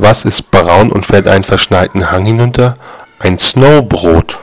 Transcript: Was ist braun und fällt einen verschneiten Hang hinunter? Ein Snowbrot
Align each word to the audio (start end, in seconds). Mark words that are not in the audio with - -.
Was 0.00 0.24
ist 0.24 0.52
braun 0.52 0.92
und 0.92 1.04
fällt 1.04 1.26
einen 1.26 1.42
verschneiten 1.42 2.12
Hang 2.12 2.24
hinunter? 2.24 2.76
Ein 3.18 3.36
Snowbrot 3.36 4.37